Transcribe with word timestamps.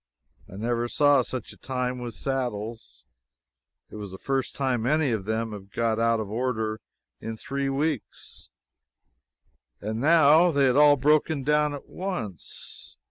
I 0.51 0.55
never 0.55 0.87
saw 0.87 1.21
such 1.21 1.53
a 1.53 1.57
time 1.57 1.99
with 1.99 2.15
saddles. 2.15 3.05
It 3.91 3.97
was 3.97 4.09
the 4.09 4.17
first 4.17 4.55
time 4.55 4.87
any 4.87 5.11
of 5.11 5.25
them 5.25 5.51
had 5.51 5.71
got 5.71 5.99
out 5.99 6.19
of 6.19 6.27
order 6.27 6.81
in 7.19 7.37
three 7.37 7.69
weeks, 7.69 8.49
and 9.79 10.01
now 10.01 10.49
they 10.49 10.65
had 10.65 10.75
all 10.75 10.95
broken 10.95 11.43
down 11.43 11.75
at 11.75 11.87
once. 11.87 12.97